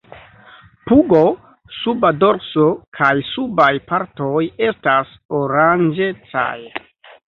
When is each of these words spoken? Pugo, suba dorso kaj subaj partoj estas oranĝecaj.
Pugo, 0.87 1.21
suba 1.81 2.11
dorso 2.23 2.67
kaj 3.01 3.13
subaj 3.31 3.71
partoj 3.95 4.35
estas 4.73 5.17
oranĝecaj. 5.45 6.61